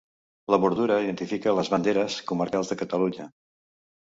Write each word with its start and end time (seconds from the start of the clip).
La 0.53 0.57
bordura 0.63 0.95
identifica 1.07 1.53
les 1.59 1.69
banderes 1.73 2.17
comarcals 2.33 2.73
de 2.73 2.79
Catalunya. 2.81 3.29